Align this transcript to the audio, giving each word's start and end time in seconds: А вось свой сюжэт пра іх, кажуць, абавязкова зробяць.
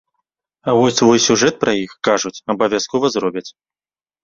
А 0.71 0.73
вось 0.79 0.97
свой 1.01 1.19
сюжэт 1.25 1.55
пра 1.65 1.71
іх, 1.83 1.91
кажуць, 2.09 2.41
абавязкова 2.55 3.15
зробяць. 3.19 3.47